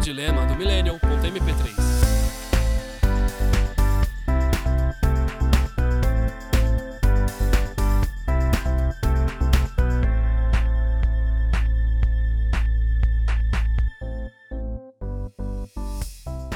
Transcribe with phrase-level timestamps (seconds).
[0.00, 1.76] O dilema do millennial.mp3.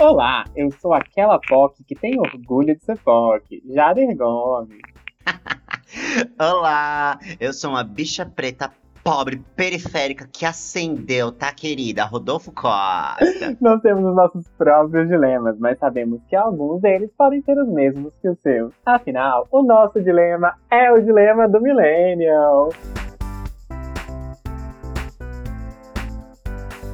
[0.01, 4.81] Olá, eu sou aquela POC que tem orgulho de ser POC, Jader Gomes.
[6.41, 8.73] Olá, eu sou uma bicha preta
[9.05, 12.05] pobre, periférica, que acendeu, tá querida?
[12.05, 13.19] Rodolfo Costa.
[13.61, 18.15] Nós temos os nossos próprios dilemas, mas sabemos que alguns deles podem ser os mesmos
[18.23, 18.73] que os seus.
[18.87, 22.71] Afinal, o nosso dilema é o dilema do Millennial.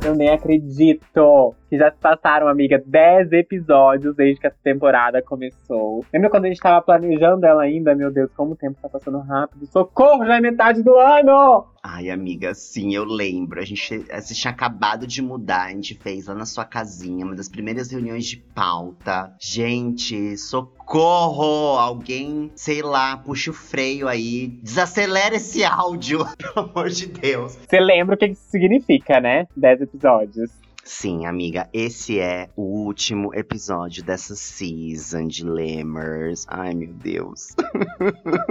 [0.05, 6.05] Eu nem acredito que já se passaram, amiga, 10 episódios desde que essa temporada começou.
[6.13, 7.95] Lembra quando a gente tava planejando ela ainda?
[7.95, 9.67] Meu Deus, como o tempo tá passando rápido.
[9.67, 11.69] Socorro, já é metade do ano!
[11.83, 13.61] Ai, amiga, sim, eu lembro.
[13.61, 17.25] A gente, a gente tinha acabado de mudar, a gente fez lá na sua casinha,
[17.25, 19.33] uma das primeiras reuniões de pauta.
[19.41, 21.79] Gente, socorro!
[21.79, 27.55] Alguém, sei lá, puxa o freio aí, desacelera esse áudio, pelo amor de Deus.
[27.55, 29.47] Você lembra o que isso significa, né?
[29.57, 30.51] 10 episódios.
[30.85, 36.47] Sim, amiga, esse é o último episódio dessa season de Lemurs.
[36.49, 37.55] Ai, meu Deus.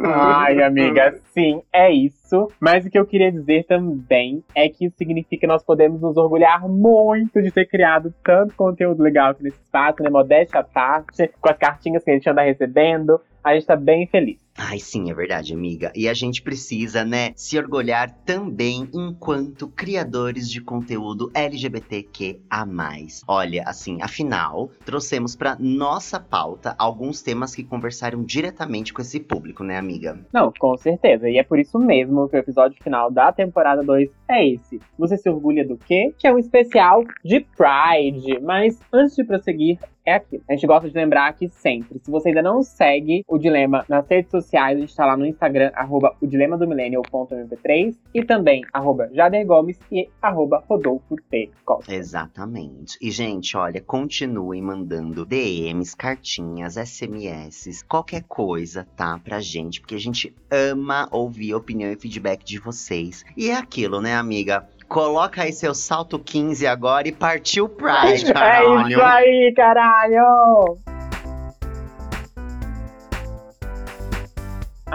[0.04, 2.52] Ai, amiga, sim, é isso.
[2.60, 6.18] Mas o que eu queria dizer também é que isso significa que nós podemos nos
[6.18, 10.10] orgulhar muito de ter criado tanto conteúdo legal aqui nesse espaço, né?
[10.10, 13.20] Modéstia à parte, com as cartinhas que a gente anda recebendo.
[13.44, 14.40] A gente tá bem feliz.
[14.58, 15.90] Ai, sim, é verdade, amiga.
[15.96, 23.24] E a gente precisa, né, se orgulhar também enquanto criadores de conteúdo LGBTQ a mais.
[23.26, 29.64] Olha, assim, afinal, trouxemos para nossa pauta alguns temas que conversaram diretamente com esse público,
[29.64, 30.20] né, amiga?
[30.34, 31.30] Não, com certeza.
[31.30, 34.80] E é por isso mesmo que o episódio final da temporada 2 é esse.
[34.98, 36.14] Você se orgulha do quê?
[36.18, 38.40] Que é um especial de Pride.
[38.42, 40.44] Mas antes de prosseguir, é aquilo.
[40.50, 42.00] A gente gosta de lembrar aqui sempre.
[42.00, 45.26] Se você ainda não segue o Dilema nas redes sociais, a gente tá lá no
[45.26, 51.52] Instagram, arroba o dilema do millennial.mp3 e também arroba Jader Gomes e arroba Rodolfo T.
[51.64, 51.94] Costa.
[51.94, 52.98] Exatamente.
[53.02, 59.20] E, gente, olha, continuem mandando DMs, cartinhas, SMS, qualquer coisa, tá?
[59.24, 63.24] Pra gente, porque a gente ama ouvir opinião e feedback de vocês.
[63.38, 64.68] E é aquilo, né, amiga?
[64.88, 68.86] Coloca aí seu salto 15 agora e partiu Pride, caralho.
[68.86, 70.80] É isso aí, caralho!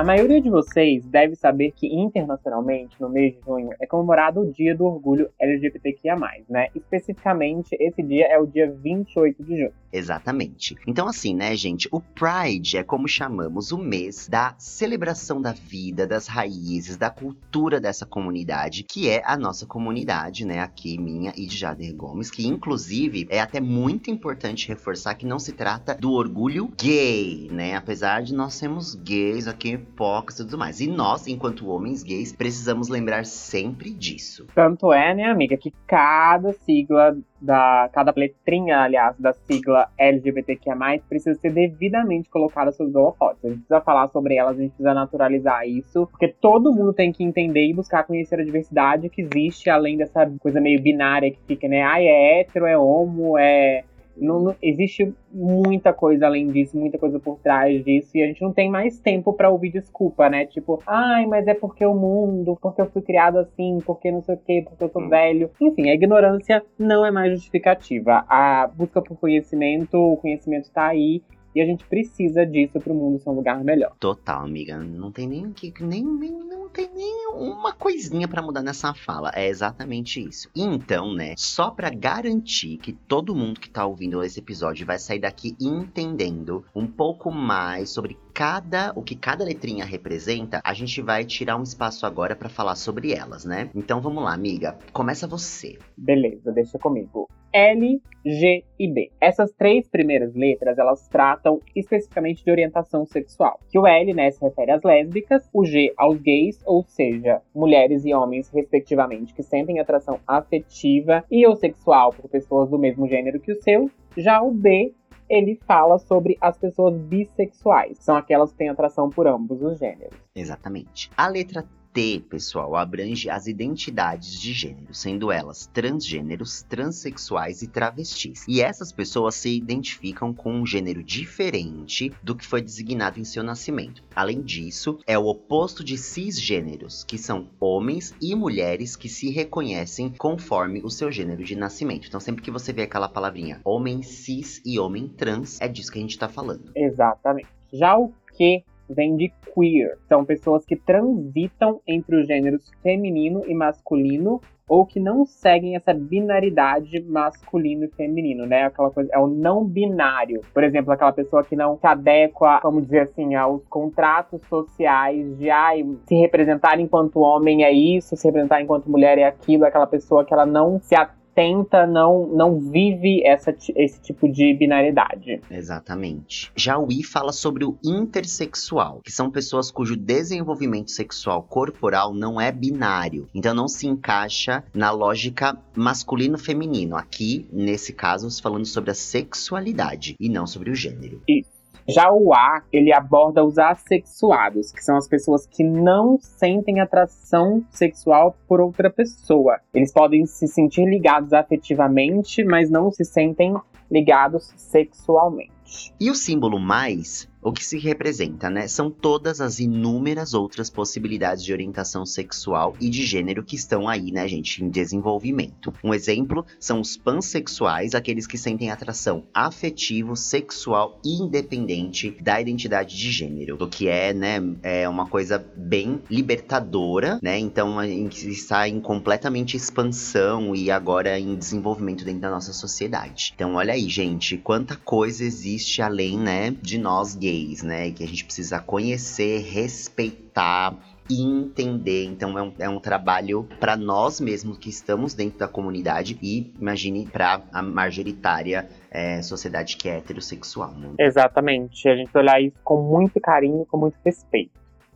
[0.05, 4.53] A maioria de vocês deve saber que internacionalmente, no mês de junho, é comemorado o
[4.53, 6.15] Dia do Orgulho LGBTQIA+,
[6.47, 6.69] né?
[6.75, 9.73] Especificamente, esse dia é o dia 28 de junho.
[9.91, 10.77] Exatamente.
[10.87, 11.89] Então, assim, né, gente?
[11.91, 17.81] O Pride é como chamamos o mês da celebração da vida, das raízes, da cultura
[17.81, 20.59] dessa comunidade, que é a nossa comunidade, né?
[20.59, 25.39] Aqui, minha e de Jader Gomes, que inclusive é até muito importante reforçar que não
[25.39, 27.77] se trata do orgulho gay, né?
[27.77, 30.81] Apesar de nós sermos gays aqui, poucos e tudo mais.
[30.81, 34.47] E nós, enquanto homens gays, precisamos lembrar sempre disso.
[34.55, 40.77] Tanto é, né, amiga, que cada sigla da cada letrinha, aliás, da sigla LGBTQIA+,
[41.09, 43.45] precisa ser devidamente colocada sobre os holofotes.
[43.45, 47.13] A gente precisa falar sobre elas, a gente precisa naturalizar isso, porque todo mundo tem
[47.13, 51.39] que entender e buscar conhecer a diversidade que existe, além dessa coisa meio binária que
[51.47, 51.83] fica, né?
[51.83, 53.85] Ai, é hétero, é homo, é
[54.17, 58.43] não, não, existe muita coisa além disso, muita coisa por trás disso, e a gente
[58.43, 60.47] não tem mais tempo para ouvir desculpa, né?
[60.47, 64.35] Tipo, ai, mas é porque o mundo, porque eu fui criado assim, porque não sei
[64.35, 65.09] o quê, porque eu sou hum.
[65.09, 65.51] velho.
[65.61, 68.25] Enfim, a ignorância não é mais justificativa.
[68.29, 71.23] A busca por conhecimento, o conhecimento tá aí,
[71.55, 73.95] e a gente precisa disso para o mundo ser um lugar melhor.
[74.01, 74.79] Total, amiga.
[74.79, 79.31] Não tem nem que nem, nem não tem nem uma coisinha para mudar nessa fala.
[79.35, 80.51] É exatamente isso.
[80.55, 85.21] Então, né, só para garantir que todo mundo que tá ouvindo esse episódio vai sair
[85.21, 91.25] daqui entendendo um pouco mais sobre cada o que cada letrinha representa, a gente vai
[91.25, 93.71] tirar um espaço agora para falar sobre elas, né?
[93.75, 94.77] Então vamos lá, amiga.
[94.93, 95.79] Começa você.
[95.97, 97.29] Beleza, deixa comigo.
[97.53, 99.13] L, G e B.
[99.21, 103.61] Essas três primeiras letras, elas tratam especificamente de orientação sexual.
[103.71, 108.05] Que o L, né, se refere às lésbicas, o G aos gays, ou seja, mulheres
[108.05, 113.39] e homens, respectivamente, que sentem atração afetiva e ou sexual por pessoas do mesmo gênero
[113.39, 113.89] que o seu.
[114.17, 114.93] Já o B
[115.35, 120.17] ele fala sobre as pessoas bissexuais, são aquelas que têm atração por ambos os gêneros.
[120.35, 121.11] Exatamente.
[121.17, 121.65] A letra
[121.95, 128.45] LGBT, pessoal, abrange as identidades de gênero, sendo elas transgêneros, transexuais e travestis.
[128.49, 133.45] E essas pessoas se identificam com um gênero diferente do que foi designado em seu
[133.45, 134.03] nascimento.
[134.15, 140.11] Além disso, é o oposto de cisgêneros, que são homens e mulheres que se reconhecem
[140.11, 142.09] conforme o seu gênero de nascimento.
[142.09, 145.99] Então, sempre que você vê aquela palavrinha homem cis e homem trans, é disso que
[145.99, 146.73] a gente tá falando.
[146.75, 147.49] Exatamente.
[147.73, 149.99] Já o que vem de queer.
[150.09, 155.93] São pessoas que transitam entre os gêneros feminino e masculino ou que não seguem essa
[155.93, 158.65] binaridade masculino e feminino, né?
[158.65, 160.41] Aquela coisa é o não binário.
[160.53, 165.51] Por exemplo, aquela pessoa que não se adequa, vamos dizer assim, aos contratos sociais de
[165.51, 170.25] ai, se representar enquanto homem é isso, se representar enquanto mulher é aquilo, aquela pessoa
[170.25, 170.95] que ela não se
[171.35, 175.41] tenta, não, não vive essa, esse tipo de binariedade.
[175.51, 176.51] Exatamente.
[176.55, 182.41] Já o I fala sobre o intersexual, que são pessoas cujo desenvolvimento sexual corporal não
[182.41, 183.29] é binário.
[183.35, 186.97] Então não se encaixa na lógica masculino-feminino.
[186.97, 191.23] Aqui, nesse caso, falando sobre a sexualidade e não sobre o gênero.
[191.29, 191.54] Isso.
[191.87, 197.63] Já o A, ele aborda os assexuados, que são as pessoas que não sentem atração
[197.71, 199.61] sexual por outra pessoa.
[199.73, 203.55] Eles podem se sentir ligados afetivamente, mas não se sentem
[203.91, 205.93] ligados sexualmente.
[206.01, 208.67] E o símbolo mais o que se representa, né?
[208.67, 214.11] São todas as inúmeras outras possibilidades de orientação sexual e de gênero que estão aí,
[214.11, 215.73] né, gente, em desenvolvimento.
[215.85, 222.97] Um exemplo são os pansexuais, aqueles que sentem atração afetivo, sexual e independente da identidade
[222.97, 227.39] de gênero, o que é, né, é uma coisa bem libertadora, né?
[227.39, 233.33] Então, está em completamente expansão e agora em desenvolvimento dentro da nossa sociedade.
[233.35, 237.91] Então, olha aí, gente, quanta coisa existe além, né, de nós gays né?
[237.91, 240.77] Que a gente precisa conhecer, respeitar
[241.09, 242.05] e entender.
[242.05, 246.53] Então é um, é um trabalho para nós mesmos que estamos dentro da comunidade e
[246.59, 250.73] imagine para a majoritária é, sociedade que é heterossexual.
[250.73, 250.95] Né?
[250.99, 251.89] Exatamente.
[251.89, 254.53] A gente olhar isso com muito carinho, com muito respeito,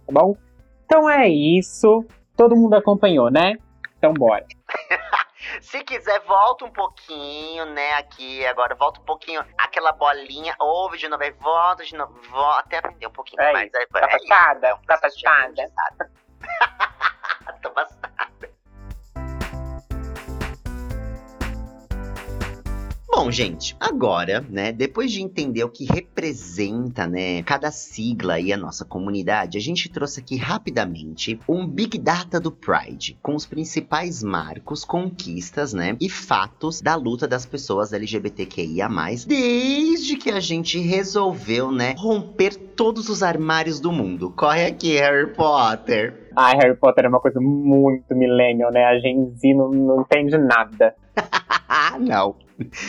[0.07, 0.37] tá bom?
[0.85, 2.05] Então é isso.
[2.37, 3.57] Todo mundo acompanhou, né?
[3.99, 4.47] Então bora.
[5.61, 7.95] Se quiser, volta um pouquinho, né?
[7.95, 9.45] Aqui, agora volta um pouquinho.
[9.57, 13.53] Aquela bolinha, ouve de novo, aí volta de novo, volta até aprender um pouquinho é
[13.53, 13.69] mais.
[13.69, 16.11] Isso, é, tá passada, é tá passada.
[23.29, 28.57] Bom, gente, agora, né, depois de entender o que representa, né, cada sigla e a
[28.57, 34.23] nossa comunidade, a gente trouxe aqui rapidamente um Big Data do Pride, com os principais
[34.23, 38.89] marcos, conquistas, né, e fatos da luta das pessoas LGBTQIA+,
[39.27, 44.31] desde que a gente resolveu, né, romper todos os armários do mundo.
[44.31, 46.31] Corre aqui, Harry Potter.
[46.35, 48.85] Ai, Harry Potter é uma coisa muito millennial, né?
[48.85, 50.95] A Gen Z não, não entende nada.
[52.01, 52.37] não.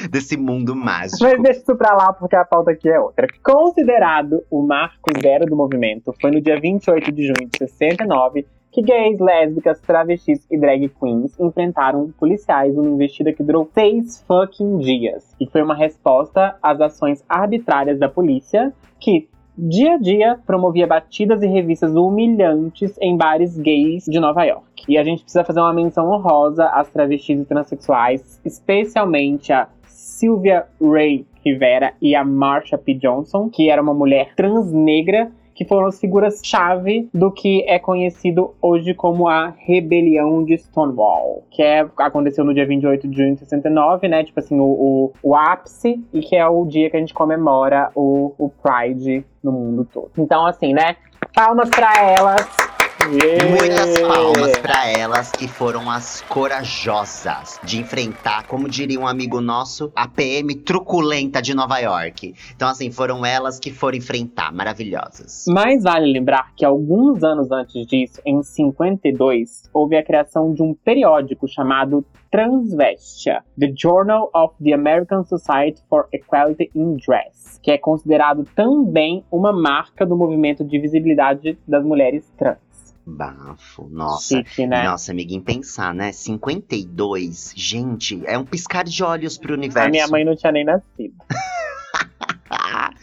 [0.10, 1.18] desse mundo mágico.
[1.22, 3.28] Mas deixa isso pra lá, porque a pauta aqui é outra.
[3.44, 8.84] Considerado o marco zero do movimento, foi no dia 28 de junho de 69 que
[8.84, 15.36] gays, lésbicas, travestis e drag queens enfrentaram policiais numa investida que durou seis fucking dias.
[15.40, 19.28] E foi uma resposta às ações arbitrárias da polícia, que
[19.68, 24.84] dia a dia promovia batidas e revistas humilhantes em bares gays de Nova York.
[24.88, 30.66] E a gente precisa fazer uma menção honrosa às travestis e transexuais, especialmente a Sylvia
[30.82, 32.94] Ray Rivera e a Marsha P.
[32.94, 38.56] Johnson, que era uma mulher trans negra que foram as figuras-chave do que é conhecido
[38.62, 43.42] hoje como a Rebelião de Stonewall, que é, aconteceu no dia 28 de junho de
[43.42, 44.24] 69, né?
[44.24, 47.92] Tipo assim, o, o, o ápice, e que é o dia que a gente comemora
[47.94, 50.12] o, o Pride no mundo todo.
[50.18, 50.95] Então, assim, né?
[51.36, 52.79] Palmas para elas.
[53.08, 53.50] Yeah.
[53.50, 59.92] Muitas palmas para elas que foram as corajosas de enfrentar, como diria um amigo nosso,
[59.96, 62.36] a PM truculenta de Nova York.
[62.54, 65.46] Então, assim, foram elas que foram enfrentar, maravilhosas.
[65.48, 70.74] Mas vale lembrar que alguns anos antes disso, em 52, houve a criação de um
[70.74, 77.78] periódico chamado Transvestia, The Journal of the American Society for Equality in Dress, que é
[77.78, 82.70] considerado também uma marca do movimento de visibilidade das mulheres trans.
[83.09, 84.37] Bafo, nossa.
[84.37, 84.83] Chique, né?
[84.83, 86.11] Nossa, amiguinho, pensar, né?
[86.11, 89.87] 52, gente, é um piscar de olhos pro universo.
[89.87, 91.16] A minha mãe não tinha nem nascido.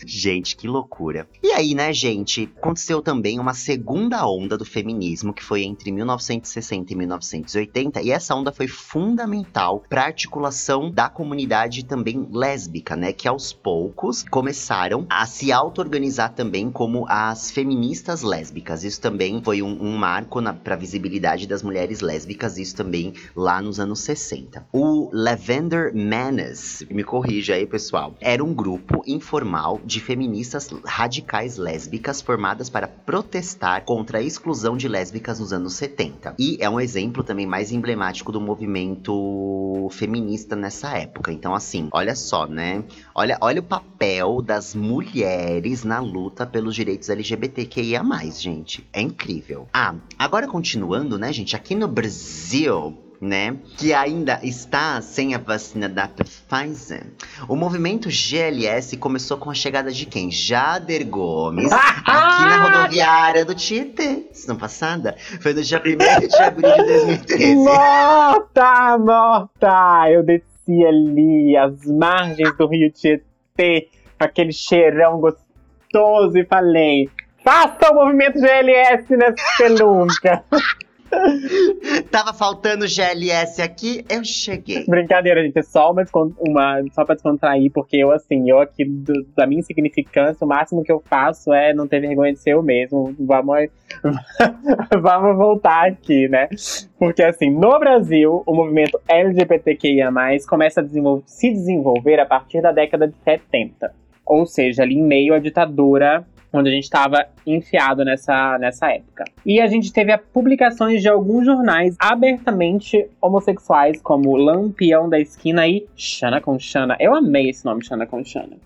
[0.04, 1.28] Gente, que loucura.
[1.42, 6.92] E aí, né, gente, aconteceu também uma segunda onda do feminismo, que foi entre 1960
[6.92, 13.12] e 1980, e essa onda foi fundamental para a articulação da comunidade também lésbica, né,
[13.12, 18.84] que aos poucos começaram a se auto-organizar também como as feministas lésbicas.
[18.84, 23.62] Isso também foi um, um marco para a visibilidade das mulheres lésbicas, isso também lá
[23.62, 24.66] nos anos 60.
[24.72, 32.20] O Lavender Menace, me corrija aí, pessoal, era um grupo informal de feministas radicais lésbicas
[32.20, 36.34] formadas para protestar contra a exclusão de lésbicas nos anos 70.
[36.38, 41.32] E é um exemplo também mais emblemático do movimento feminista nessa época.
[41.32, 42.82] Então, assim, olha só, né?
[43.14, 48.02] Olha, olha o papel das mulheres na luta pelos direitos LGBTQIA,
[48.34, 48.86] gente.
[48.92, 49.68] É incrível.
[49.72, 51.54] Ah, agora continuando, né, gente?
[51.54, 57.06] Aqui no Brasil, né, que ainda está sem a vacina da Pfizer.
[57.48, 60.30] O movimento GLS começou com a chegada de quem?
[60.30, 65.16] Jader Gomes, aqui na rodoviária do Tietê, semana passada.
[65.40, 67.54] Foi no dia 1 de abril de 2013.
[67.56, 70.10] Morta, morta!
[70.10, 77.08] Eu desci ali, as margens do rio Tietê, com aquele cheirão gostoso e falei...
[77.44, 80.44] Faça o movimento GLS nessa pelunca!
[82.10, 84.84] Tava faltando GLS aqui, eu cheguei.
[84.86, 85.58] Brincadeira, gente.
[85.58, 86.04] É só uma,
[86.38, 90.82] uma só pra descontrair, porque eu, assim, eu aqui, do, da minha insignificância, o máximo
[90.82, 93.14] que eu faço é não ter vergonha de ser eu mesmo.
[93.18, 93.68] Vamos,
[95.00, 96.48] vamos voltar aqui, né?
[96.98, 100.10] Porque, assim, no Brasil, o movimento LGBTQIA,
[100.48, 100.84] começa a
[101.26, 103.92] se desenvolver a partir da década de 70.
[104.24, 106.26] Ou seja, ali em meio à ditadura
[106.58, 109.24] onde a gente estava enfiado nessa, nessa época.
[109.44, 115.66] E a gente teve a publicações de alguns jornais abertamente homossexuais, como Lampião da Esquina
[115.66, 116.96] e Xana com Xana.
[117.00, 118.56] Eu amei esse nome, Xana com Xana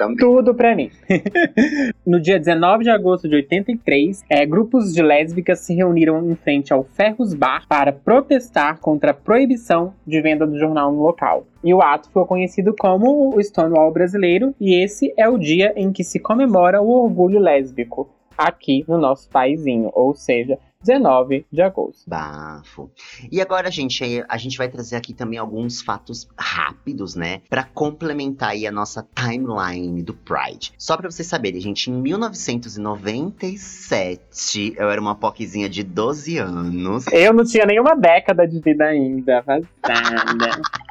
[0.00, 0.16] também.
[0.16, 0.90] Tudo pra mim.
[2.06, 6.72] no dia 19 de agosto de 83, é, grupos de lésbicas se reuniram em frente
[6.72, 11.46] ao Ferros Bar para protestar contra a proibição de venda do jornal no local.
[11.62, 15.92] E o ato foi conhecido como o Stonewall brasileiro, e esse é o dia em
[15.92, 22.08] que se comemora o orgulho lésbico aqui no nosso paizinho, ou seja, 19 de agosto.
[22.08, 22.90] Bafo.
[23.30, 27.42] E agora, gente, a gente vai trazer aqui também alguns fatos rápidos, né?
[27.48, 30.72] Para complementar aí a nossa timeline do Pride.
[30.78, 37.06] Só para vocês saberem, gente, em 1997, eu era uma poquezinha de 12 anos.
[37.12, 39.68] Eu não tinha nenhuma década de vida ainda, vazada.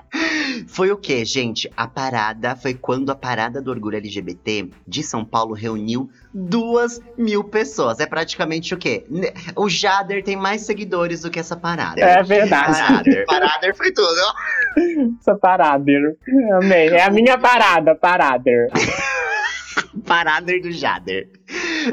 [0.67, 1.71] Foi o que, gente?
[1.75, 7.43] A parada foi quando a parada do orgulho LGBT de São Paulo reuniu duas mil
[7.43, 7.99] pessoas.
[7.99, 9.05] É praticamente o quê?
[9.55, 12.01] O Jader tem mais seguidores do que essa parada.
[12.01, 12.79] É verdade.
[12.79, 14.21] Parader, parader foi tudo.
[15.19, 16.17] Essa parader.
[16.53, 16.89] Amei.
[16.89, 18.67] É a minha parada, parader.
[20.05, 21.29] parader do Jader.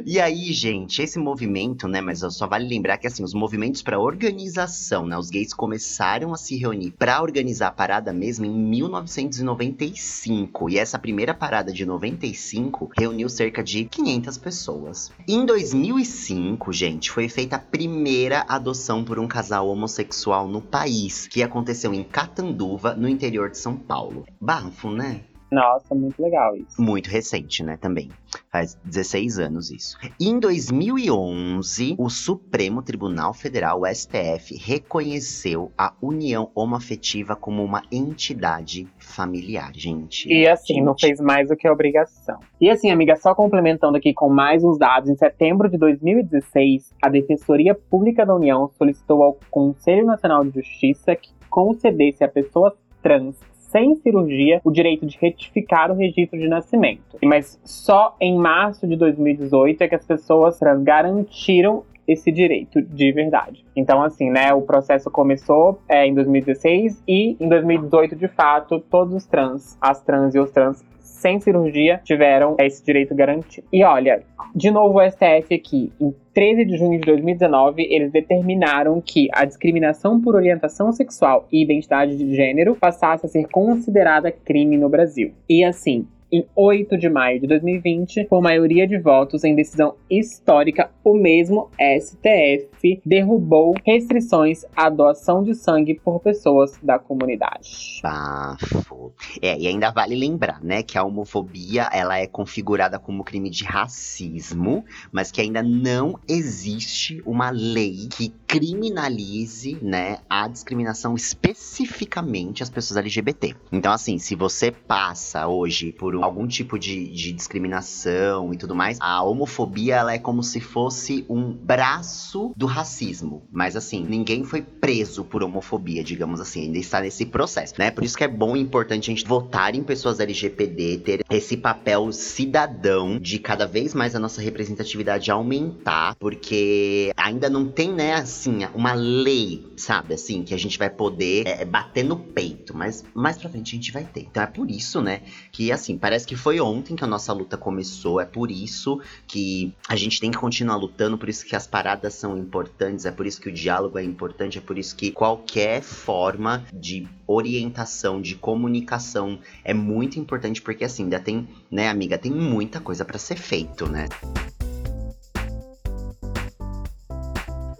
[0.05, 2.01] E aí, gente, esse movimento, né?
[2.01, 5.17] Mas só vale lembrar que assim, os movimentos para organização, né?
[5.17, 10.71] Os gays começaram a se reunir para organizar a parada mesmo em 1995.
[10.71, 15.13] E essa primeira parada de 95 reuniu cerca de 500 pessoas.
[15.29, 21.43] Em 2005, gente, foi feita a primeira adoção por um casal homossexual no país, que
[21.43, 24.25] aconteceu em Catanduva, no interior de São Paulo.
[24.41, 25.21] Bafo, né?
[25.51, 26.81] Nossa, muito legal isso.
[26.81, 28.11] Muito recente, né, também.
[28.51, 29.97] Faz 16 anos isso.
[30.21, 38.89] Em 2011, o Supremo Tribunal Federal, o STF, reconheceu a união homoafetiva como uma entidade
[38.99, 40.29] familiar, gente.
[40.29, 40.85] E assim, gente.
[40.85, 42.39] não fez mais do que obrigação.
[42.61, 47.09] E assim, amiga, só complementando aqui com mais uns dados, em setembro de 2016, a
[47.09, 52.73] Defensoria Pública da União solicitou ao Conselho Nacional de Justiça que concedesse a pessoas
[53.03, 53.37] trans
[53.71, 57.19] sem cirurgia o direito de retificar o registro de nascimento.
[57.23, 63.11] Mas só em março de 2018 é que as pessoas trans garantiram esse direito de
[63.11, 63.65] verdade.
[63.75, 69.15] Então, assim, né, o processo começou é, em 2016 e em 2018, de fato, todos
[69.15, 70.85] os trans, as trans e os trans
[71.17, 73.67] sem cirurgia tiveram esse direito garantido.
[73.73, 74.23] E olha,
[74.55, 79.45] de novo o STF aqui, em 13 de junho de 2019, eles determinaram que a
[79.45, 85.33] discriminação por orientação sexual e identidade de gênero passasse a ser considerada crime no Brasil.
[85.49, 90.91] E assim, em 8 de maio de 2020, por maioria de votos em decisão histórica,
[91.03, 98.01] o mesmo STF STF derrubou restrições à doação de sangue por pessoas da comunidade.
[98.03, 99.13] Bafo.
[99.41, 103.65] É, e ainda vale lembrar, né, que a homofobia ela é configurada como crime de
[103.65, 112.71] racismo, mas que ainda não existe uma lei que criminalize, né, a discriminação especificamente às
[112.71, 113.55] pessoas LGBT.
[113.73, 118.99] Então, assim, se você passa hoje por algum tipo de, de discriminação e tudo mais,
[119.01, 123.47] a homofobia ela é como se fosse um braço do racismo.
[123.51, 127.91] Mas assim, ninguém foi preso por homofobia, digamos assim, ainda está nesse processo, né?
[127.91, 131.57] Por isso que é bom e importante a gente votar em pessoas LGBT, ter esse
[131.57, 138.15] papel cidadão de cada vez mais a nossa representatividade aumentar, porque ainda não tem, né,
[138.15, 143.05] assim, uma lei, sabe, assim, que a gente vai poder é, bater no peito, mas
[143.15, 144.21] mais pra frente a gente vai ter.
[144.21, 147.57] Então é por isso, né, que assim, parece que foi ontem que a nossa luta
[147.57, 151.67] começou, é por isso que a gente tem que continuar lutando, por isso que as
[151.67, 152.56] paradas são importantes,
[153.05, 157.09] é por isso que o diálogo é importante, é por isso que qualquer forma de
[157.27, 163.05] orientação, de comunicação é muito importante, porque assim, ainda tem, né, amiga, tem muita coisa
[163.05, 164.09] para ser feito, né?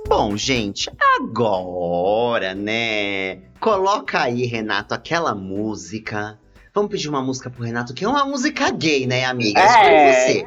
[0.09, 3.37] Bom, gente, agora, né?
[3.61, 6.39] Coloca aí, Renato, aquela música.
[6.77, 9.59] Vamos pedir uma música pro Renato, que é uma música gay, né, amiga?
[9.59, 10.47] É, você.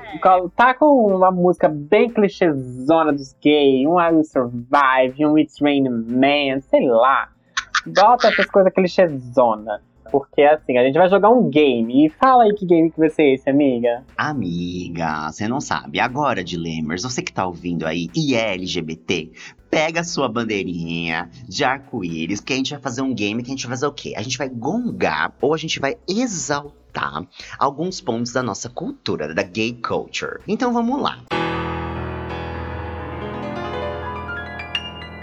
[0.55, 5.89] Tá com uma música bem clichêzona dos gays, um I Will Survive, um It's Raining
[5.89, 7.29] Man, sei lá.
[7.83, 9.81] Bota essas coisas clichêzona.
[10.11, 12.05] Porque assim, a gente vai jogar um game.
[12.05, 14.03] E fala aí que game que vai ser esse, amiga.
[14.15, 15.99] Amiga, você não sabe.
[15.99, 19.31] Agora, Dilemers, você que tá ouvindo aí e é LGBT,
[19.69, 23.55] pega a sua bandeirinha de arco-íris, que a gente vai fazer um game que a
[23.55, 24.13] gente vai fazer o quê?
[24.15, 27.25] A gente vai gongar ou a gente vai exaltar
[27.57, 30.39] alguns pontos da nossa cultura, da gay culture.
[30.47, 31.19] Então vamos lá.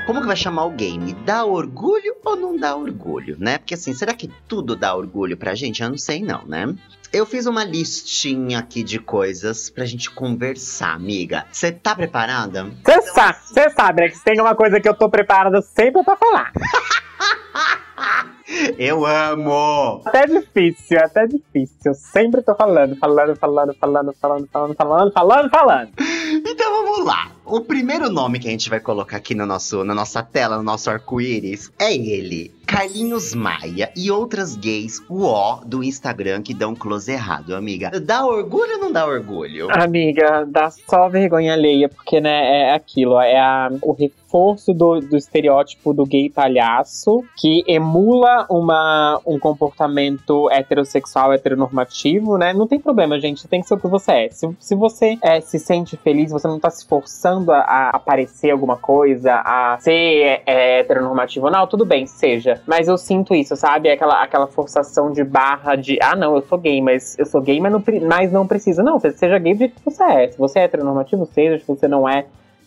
[0.06, 1.14] Como que vai chamar o game?
[1.24, 3.58] Dá orgulho ou não dá orgulho, né?
[3.58, 5.82] Porque assim, será que tudo dá orgulho pra gente?
[5.82, 6.72] Eu não sei não, né?
[7.16, 11.46] Eu fiz uma listinha aqui de coisas pra gente conversar, amiga.
[11.50, 12.70] Você tá preparada?
[12.84, 14.08] Você sabe, você sabe, né?
[14.10, 16.52] Que tem uma coisa que eu tô preparada sempre pra falar.
[18.78, 20.02] Eu amo!
[20.04, 21.76] Até difícil, até difícil.
[21.86, 25.90] Eu sempre tô falando, falando, falando, falando, falando, falando, falando, falando, falando.
[26.46, 27.32] Então vamos lá.
[27.44, 30.62] O primeiro nome que a gente vai colocar aqui no nosso, na nossa tela, no
[30.62, 32.54] nosso arco-íris, é ele.
[32.66, 37.90] Carlinhos Maia e outras gays uó do Instagram que dão close errado, amiga.
[38.00, 39.68] Dá orgulho ou não dá orgulho?
[39.70, 45.16] Amiga, dá só vergonha alheia, porque, né, é aquilo, é a, o reforço do, do
[45.16, 52.52] estereótipo do gay palhaço, que emula uma, um comportamento heterossexual, heteronormativo, né?
[52.52, 54.30] Não tem problema, gente, tem que ser o que você é.
[54.30, 58.50] Se, se você é, se sente feliz, você não tá se forçando a, a aparecer
[58.50, 62.55] alguma coisa, a ser é, heteronormativo ou não, tudo bem, seja.
[62.66, 63.90] Mas eu sinto isso, sabe?
[63.90, 67.60] Aquela, aquela forçação de barra de, ah, não, eu sou gay, mas eu sou gay,
[67.60, 68.82] mas não, mas não precisa.
[68.82, 70.28] Não, você seja gay do jeito que você é.
[70.28, 71.58] Se você é heteronormativo, seja.
[71.58, 72.26] Se você não é,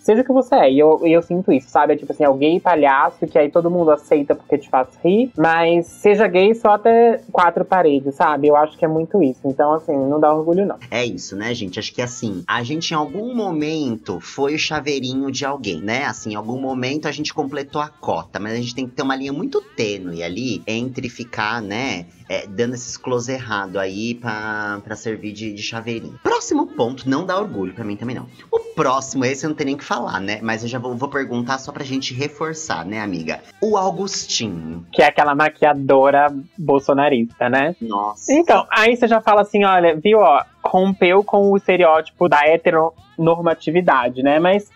[0.10, 0.72] seja o que você é.
[0.72, 1.93] E eu, eu sinto isso, sabe?
[1.93, 4.88] É tipo assim, é o gay palhaço que aí todo mundo aceita porque te faz
[5.04, 8.48] rir, mas seja gay só até quatro paredes, sabe?
[8.48, 9.41] Eu acho que é muito isso.
[9.45, 10.78] Então, assim, não dá orgulho, não.
[10.89, 11.78] É isso, né, gente?
[11.78, 16.06] Acho que assim, a gente em algum momento foi o chaveirinho de alguém, né?
[16.06, 19.04] Assim, em algum momento a gente completou a cota, mas a gente tem que ter
[19.04, 22.08] uma linha muito tênue ali entre ficar, né?
[22.29, 26.19] É, dando esses close errado aí pra, pra servir de, de chaveirinho.
[26.21, 28.27] Próximo ponto, não dá orgulho, pra mim também não.
[28.51, 30.39] O próximo, esse eu não tenho nem o que falar, né?
[30.41, 33.41] Mas eu já vou, vou perguntar só pra gente reforçar, né, amiga?
[33.59, 34.85] O Augustinho.
[34.93, 37.75] Que é aquela maquiadora bolsonarista, né?
[37.81, 38.31] Nossa.
[38.31, 44.21] Então, aí você já fala assim, olha, viu, ó, rompeu com o estereótipo da heteronormatividade,
[44.21, 44.39] né?
[44.39, 44.69] Mas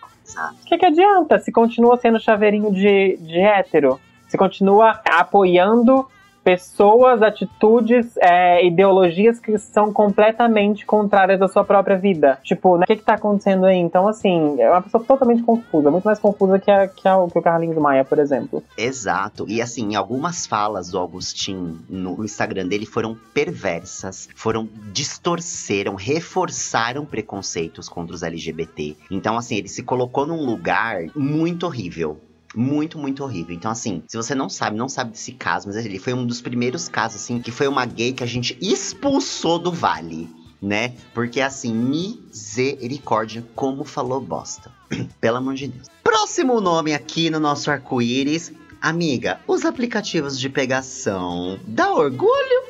[0.60, 4.00] o que, que adianta se continua sendo chaveirinho de, de hétero?
[4.26, 6.08] Se continua apoiando
[6.44, 12.38] pessoas, atitudes, é, ideologias que são completamente contrárias à sua própria vida.
[12.42, 13.78] Tipo, né, o que, que tá acontecendo aí?
[13.78, 17.38] Então, assim, é uma pessoa totalmente confusa, muito mais confusa que, a, que, a, que
[17.38, 18.62] o Carlinhos Maia, por exemplo.
[18.76, 19.46] Exato.
[19.48, 27.88] E assim, algumas falas do Agostinho no Instagram dele foram perversas, foram distorceram, reforçaram preconceitos
[27.88, 28.96] contra os LGBT.
[29.10, 32.18] Então, assim, ele se colocou num lugar muito horrível
[32.54, 33.54] muito, muito horrível.
[33.54, 36.40] Então, assim, se você não sabe, não sabe desse caso, mas ele foi um dos
[36.40, 40.28] primeiros casos, assim, que foi uma gay que a gente expulsou do vale.
[40.62, 40.94] Né?
[41.12, 44.72] Porque assim, misericórdia, como falou bosta.
[45.20, 45.88] Pelo amor de Deus.
[46.02, 48.50] Próximo nome aqui no nosso arco-íris
[48.84, 52.63] Amiga, os aplicativos de pegação dá orgulho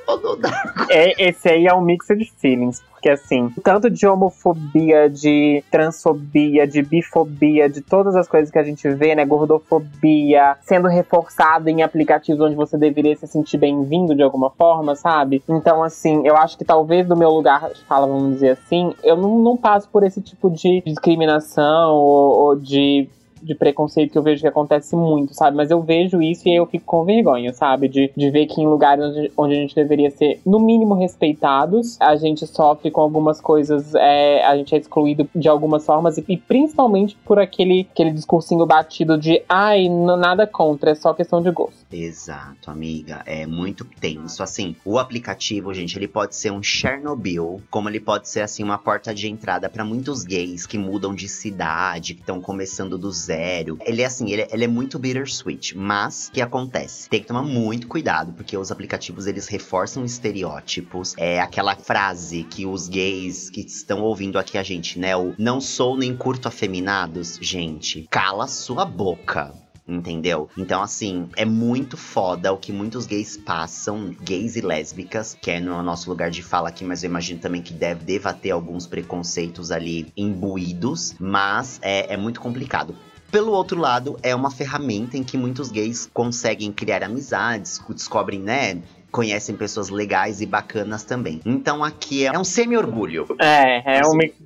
[0.90, 2.82] É, esse aí é um mix de feelings.
[3.04, 8.62] Porque, assim, tanto de homofobia, de transfobia, de bifobia, de todas as coisas que a
[8.62, 9.26] gente vê, né?
[9.26, 15.42] Gordofobia, sendo reforçado em aplicativos onde você deveria se sentir bem-vindo de alguma forma, sabe?
[15.46, 19.18] Então, assim, eu acho que talvez do meu lugar de fala, vamos dizer assim, eu
[19.18, 23.06] não, não passo por esse tipo de discriminação ou, ou de
[23.44, 25.56] de preconceito que eu vejo que acontece muito, sabe?
[25.56, 27.88] Mas eu vejo isso e eu fico com vergonha, sabe?
[27.88, 32.00] De, de ver que em lugares onde, onde a gente deveria ser, no mínimo, respeitados,
[32.00, 36.24] a gente sofre com algumas coisas, é, a gente é excluído de algumas formas, e,
[36.28, 41.50] e principalmente por aquele, aquele discursinho batido de ai, nada contra, é só questão de
[41.50, 41.84] gosto.
[41.92, 43.22] Exato, amiga.
[43.26, 44.42] É muito tenso.
[44.42, 48.78] Assim, o aplicativo, gente, ele pode ser um Chernobyl, como ele pode ser, assim, uma
[48.78, 53.33] porta de entrada para muitos gays que mudam de cidade, que estão começando do zero
[53.34, 53.78] zero.
[53.84, 57.08] Ele é assim, ele, é, ele é muito bittersweet, mas o que acontece?
[57.08, 61.14] Tem que tomar muito cuidado, porque os aplicativos eles reforçam estereótipos.
[61.16, 65.16] É aquela frase que os gays que estão ouvindo aqui a gente, né?
[65.16, 69.52] O não sou nem curto afeminados, gente, cala sua boca
[69.86, 70.48] entendeu?
[70.56, 75.60] Então, assim, é muito foda o que muitos gays passam, gays e lésbicas, que é
[75.60, 78.86] no nosso lugar de fala aqui, mas eu imagino também que deve, deva ter alguns
[78.86, 82.96] preconceitos ali imbuídos, mas é, é muito complicado.
[83.34, 88.80] Pelo outro lado, é uma ferramenta em que muitos gays conseguem criar amizades, descobrem, né?
[89.10, 91.40] Conhecem pessoas legais e bacanas também.
[91.44, 93.26] Então aqui é um semi-orgulho.
[93.40, 94.36] É, é um mix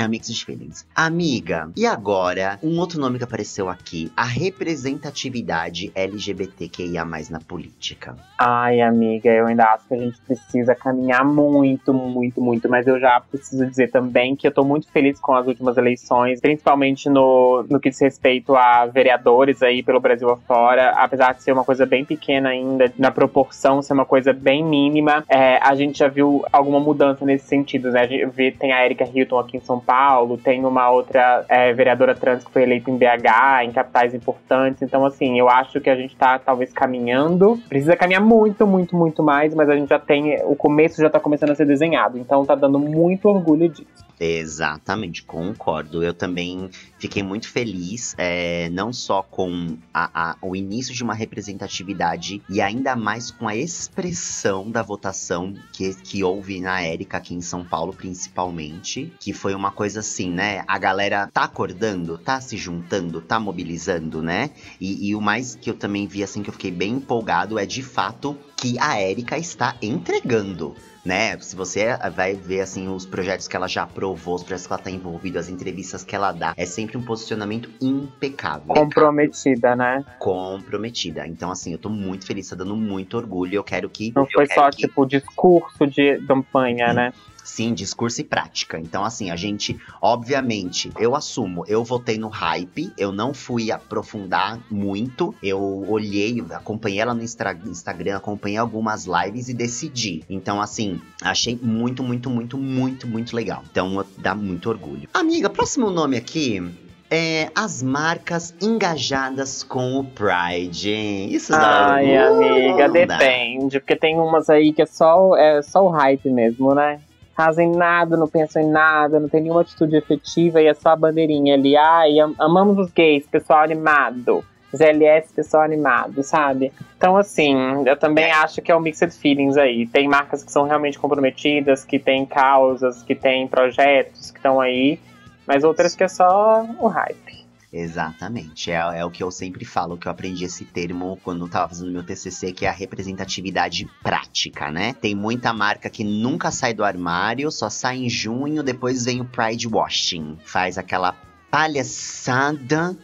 [0.00, 0.04] de feelings.
[0.04, 0.86] É Mixed Feelings.
[0.94, 8.16] Amiga, e agora, um outro nome que apareceu aqui, a representatividade LGBTQIA+, na política.
[8.38, 12.98] Ai, amiga, eu ainda acho que a gente precisa caminhar muito, muito, muito, mas eu
[12.98, 17.64] já preciso dizer também que eu tô muito feliz com as últimas eleições, principalmente no,
[17.68, 21.84] no que diz respeito a vereadores aí pelo Brasil afora, apesar de ser uma coisa
[21.84, 26.44] bem pequena ainda, na proporção ser uma coisa bem mínima, é, a gente já viu
[26.52, 28.02] alguma mudança nesse sentido, né?
[28.02, 31.44] A gente vê, tem a Erika Hilton aqui em São Paulo, Paulo, tem uma outra
[31.48, 34.80] é, vereadora trans que foi eleita em BH, em capitais importantes.
[34.82, 37.60] Então, assim, eu acho que a gente tá talvez caminhando.
[37.68, 40.40] Precisa caminhar muito, muito, muito mais, mas a gente já tem.
[40.44, 42.18] O começo já tá começando a ser desenhado.
[42.18, 44.06] Então tá dando muito orgulho disso.
[44.20, 46.04] Exatamente, concordo.
[46.04, 51.14] Eu também fiquei muito feliz, é, não só com a, a, o início de uma
[51.14, 57.34] representatividade e ainda mais com a expressão da votação que, que houve na Érica aqui
[57.34, 60.62] em São Paulo, principalmente, que foi uma coisa assim, né?
[60.68, 64.50] A galera tá acordando, tá se juntando, tá mobilizando, né?
[64.78, 67.64] E, e o mais que eu também vi, assim, que eu fiquei bem empolgado é
[67.64, 71.38] de fato que a Érica está entregando né?
[71.38, 74.82] Se você vai ver assim os projetos que ela já aprovou, os projetos que ela
[74.82, 78.74] tá envolvida, as entrevistas que ela dá, é sempre um posicionamamento impecável.
[78.74, 80.04] Comprometida, né?
[80.18, 81.26] Comprometida.
[81.26, 83.54] Então, assim, eu tô muito feliz, tá dando muito orgulho.
[83.54, 84.12] Eu quero que.
[84.14, 84.78] Não foi só, que...
[84.78, 87.12] tipo, discurso de campanha, né?
[87.44, 88.78] Sim, discurso e prática.
[88.78, 94.58] Então, assim, a gente, obviamente, eu assumo, eu votei no hype, eu não fui aprofundar
[94.70, 100.24] muito, eu olhei, acompanhei ela no Instagram, acompanhei algumas lives e decidi.
[100.28, 103.62] Então, assim, achei muito, muito, muito, muito, muito legal.
[103.70, 105.08] Então, dá muito orgulho.
[105.12, 106.62] Amiga, próximo nome aqui
[107.10, 111.34] é, as marcas engajadas com o Pride.
[111.34, 113.80] Isso dá Ai, amiga, depende.
[113.80, 117.00] Porque tem umas aí que é só, é só o hype mesmo, né?
[117.40, 120.96] Fazem nada, não pensam em nada, não tem nenhuma atitude efetiva e é só a
[120.96, 121.74] bandeirinha ali.
[121.74, 124.44] Ai, amamos os gays, pessoal animado.
[124.72, 126.70] GLS, pessoal animado, sabe?
[126.96, 129.86] Então, assim, eu também acho que é um mixed feelings aí.
[129.86, 135.00] Tem marcas que são realmente comprometidas, que têm causas, que têm projetos que estão aí,
[135.44, 137.39] mas outras que é só o hype.
[137.72, 138.70] Exatamente.
[138.70, 141.68] É, é, o que eu sempre falo, que eu aprendi esse termo quando eu tava
[141.68, 144.92] fazendo meu TCC, que é a representatividade prática, né?
[144.94, 149.24] Tem muita marca que nunca sai do armário, só sai em junho, depois vem o
[149.24, 150.36] Pride Washing.
[150.44, 151.16] Faz aquela
[151.50, 152.96] palhaçada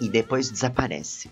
[0.00, 1.30] e depois desaparece.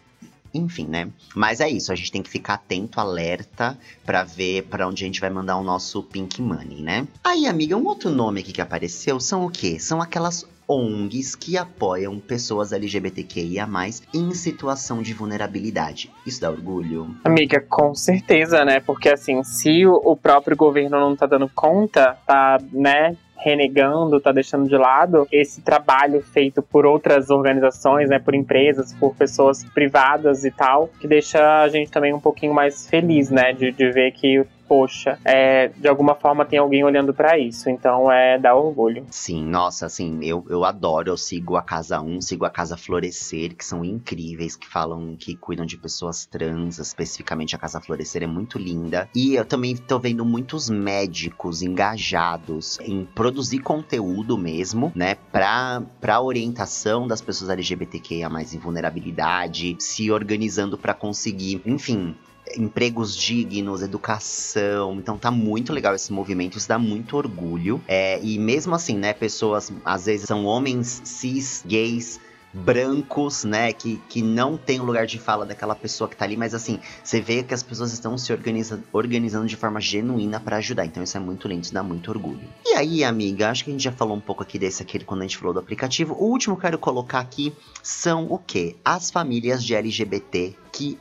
[0.54, 1.10] Enfim, né?
[1.34, 5.06] Mas é isso, a gente tem que ficar atento, alerta, para ver para onde a
[5.06, 7.06] gente vai mandar o nosso Pink Money, né?
[7.22, 9.78] Aí, amiga, um outro nome aqui que apareceu são o quê?
[9.78, 13.66] São aquelas ONGs que apoiam pessoas LGBTQIA+,
[14.14, 16.10] em situação de vulnerabilidade.
[16.26, 17.14] Isso dá orgulho?
[17.24, 18.80] Amiga, com certeza, né?
[18.80, 24.68] Porque assim, se o próprio governo não tá dando conta, tá, né, renegando, tá deixando
[24.68, 30.50] de lado esse trabalho feito por outras organizações, né, por empresas, por pessoas privadas e
[30.50, 34.44] tal, que deixa a gente também um pouquinho mais feliz, né, de, de ver que
[34.68, 37.70] poxa, é, de alguma forma tem alguém olhando para isso.
[37.70, 39.04] Então é dá orgulho.
[39.10, 43.56] Sim, nossa, assim, eu, eu adoro, eu sigo a Casa 1, sigo a Casa Florescer,
[43.56, 48.26] que são incríveis, que falam, que cuidam de pessoas trans, especificamente a Casa Florescer é
[48.26, 49.08] muito linda.
[49.14, 56.20] E eu também tô vendo muitos médicos engajados em produzir conteúdo mesmo, né, pra, pra
[56.20, 62.14] orientação das pessoas LGBTQIA+, em vulnerabilidade, se organizando para conseguir, enfim,
[62.56, 64.94] empregos dignos, educação.
[64.94, 67.80] Então tá muito legal esse movimento, isso dá muito orgulho.
[67.86, 72.20] É, e mesmo assim, né, pessoas às vezes são homens cis, gays,
[72.52, 76.36] brancos, né, que, que não tem o lugar de fala daquela pessoa que tá ali,
[76.36, 80.56] mas assim, você vê que as pessoas estão se organiza organizando de forma genuína para
[80.56, 82.40] ajudar, então isso é muito lindo, isso dá muito orgulho.
[82.64, 85.20] E aí, amiga, acho que a gente já falou um pouco aqui desse aqui quando
[85.20, 88.76] a gente falou do aplicativo, o último que eu quero colocar aqui são o que?
[88.84, 90.98] As famílias de LGBT que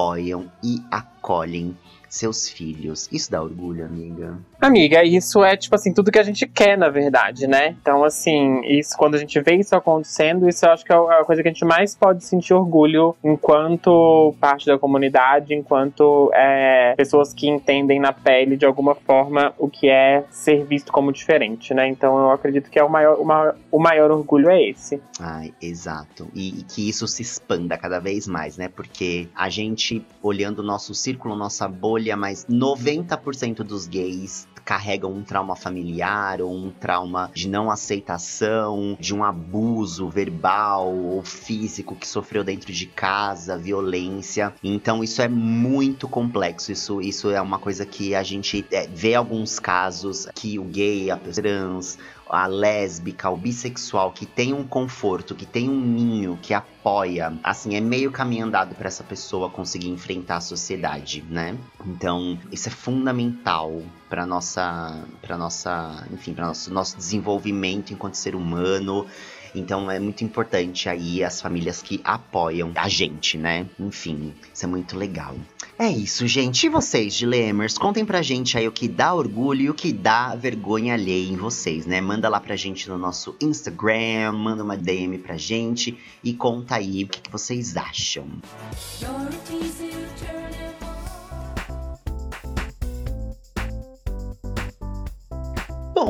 [0.00, 1.76] apoiam e acolhem
[2.08, 3.06] seus filhos.
[3.12, 4.38] Isso dá orgulho, amiga?
[4.60, 7.76] Amiga, isso é, tipo assim, tudo que a gente quer, na verdade, né?
[7.80, 11.24] Então, assim, isso, quando a gente vê isso acontecendo, isso eu acho que é a
[11.24, 17.32] coisa que a gente mais pode sentir orgulho enquanto parte da comunidade, enquanto é, pessoas
[17.32, 21.88] que entendem na pele, de alguma forma, o que é ser visto como diferente, né?
[21.88, 25.00] Então, eu acredito que é o maior, o maior, o maior orgulho é esse.
[25.18, 26.28] Ai, exato.
[26.34, 28.68] E, e que isso se expanda cada vez mais, né?
[28.68, 35.12] Porque a gente, olhando o nosso círculo, nossa bolha, bolha, mas 90% dos gays carregam
[35.12, 41.94] um trauma familiar ou um trauma de não aceitação, de um abuso verbal ou físico
[41.94, 44.54] que sofreu dentro de casa, violência.
[44.62, 46.72] Então isso é muito complexo.
[46.72, 51.10] Isso, isso é uma coisa que a gente é, vê alguns casos que o gay,
[51.10, 51.98] a trans,
[52.30, 57.74] a lésbica, o bissexual que tem um conforto, que tem um ninho, que apoia, assim,
[57.74, 61.58] é meio caminho andado para essa pessoa conseguir enfrentar a sociedade, né?
[61.84, 68.34] Então, isso é fundamental para nossa, para nossa, enfim, para nosso nosso desenvolvimento enquanto ser
[68.34, 69.06] humano.
[69.54, 73.66] Então é muito importante aí as famílias que apoiam a gente, né?
[73.78, 75.34] Enfim, isso é muito legal.
[75.78, 76.66] É isso, gente.
[76.66, 80.34] E vocês, Dilemers, contem pra gente aí o que dá orgulho e o que dá
[80.34, 82.00] vergonha alheia em vocês, né?
[82.00, 87.04] Manda lá pra gente no nosso Instagram, manda uma DM pra gente e conta aí
[87.04, 88.26] o que, que vocês acham.